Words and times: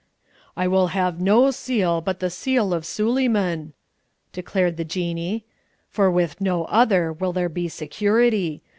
"I 0.57 0.67
will 0.67 0.87
have 0.97 1.21
no 1.21 1.51
seal 1.51 2.01
but 2.01 2.19
the 2.21 2.31
seal 2.31 2.73
of 2.73 2.87
Suleyman!" 2.87 3.73
declared 4.33 4.77
the 4.77 4.83
Jinnee. 4.83 5.45
"For 5.89 6.09
with 6.09 6.41
no 6.41 6.65
other 6.65 7.13
will 7.13 7.33
there 7.33 7.49
be 7.49 7.67
security. 7.67 8.63